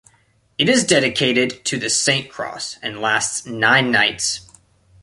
It 0.57 0.67
is 0.67 0.83
dedicated 0.83 1.63
to 1.65 1.77
the 1.77 1.87
Saint 1.87 2.27
Cross, 2.31 2.79
and 2.81 2.99
lasts 3.01 3.45
nine 3.45 3.91
nights. 3.91 4.49